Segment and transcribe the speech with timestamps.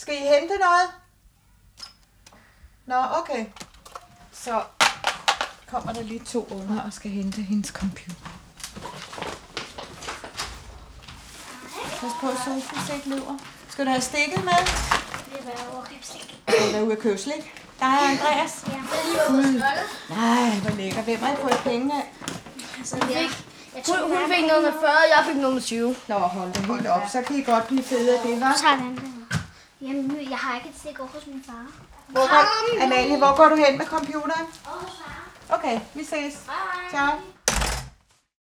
[0.00, 0.88] Skal I hente noget?
[2.86, 3.46] Nå, okay.
[4.32, 4.62] Så
[5.66, 8.30] kommer der lige to unger og skal hente hendes computer.
[12.00, 13.38] Pas på, at Sofus ikke løber.
[13.68, 14.52] Skal du have stikket med?
[14.52, 16.40] Det er bare over slik.
[16.48, 17.54] Skal du være ude at købe slik?
[17.80, 18.64] Der er Andreas.
[18.68, 18.80] Ja,
[19.28, 19.62] Gud.
[20.10, 21.02] Nej, hvor lækker.
[21.02, 22.14] Hvem har I fået penge af?
[22.78, 22.96] Altså,
[23.76, 25.96] jeg, tror, hun fik noget med 40, jeg fik noget med 20.
[26.08, 27.02] Nå, hold da helt op.
[27.12, 28.58] Så kan I godt blive fede af det, hva'?
[28.58, 29.09] Så
[29.82, 31.66] Jamen, jeg har ikke et stik over hos min far.
[32.06, 34.46] Hvor går, Amalie, hvor går du hen med computeren?
[35.50, 36.34] Okay, vi ses.
[36.90, 37.08] Ciao.